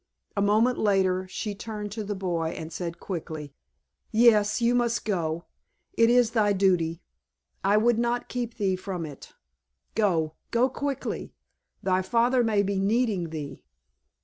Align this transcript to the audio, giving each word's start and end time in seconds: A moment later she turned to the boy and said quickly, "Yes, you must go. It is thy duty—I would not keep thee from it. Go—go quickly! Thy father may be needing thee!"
A 0.35 0.41
moment 0.41 0.79
later 0.79 1.27
she 1.27 1.53
turned 1.53 1.91
to 1.91 2.03
the 2.03 2.15
boy 2.15 2.55
and 2.57 2.73
said 2.73 2.99
quickly, 2.99 3.53
"Yes, 4.09 4.59
you 4.59 4.73
must 4.73 5.05
go. 5.05 5.45
It 5.93 6.09
is 6.09 6.31
thy 6.31 6.53
duty—I 6.53 7.77
would 7.77 7.99
not 7.99 8.27
keep 8.27 8.55
thee 8.55 8.75
from 8.75 9.05
it. 9.05 9.33
Go—go 9.93 10.69
quickly! 10.69 11.35
Thy 11.83 12.01
father 12.01 12.43
may 12.43 12.63
be 12.63 12.79
needing 12.79 13.29
thee!" 13.29 13.63